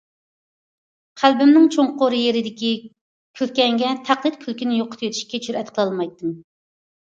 [1.23, 2.73] قەلبىمنىڭ چوڭقۇر يېرىدىكى
[3.41, 6.37] كۈلكەڭگە تەقلىد كۈلكىنى يوقىتىۋېتىشكە جۈرئەت قىلالمايتتىم.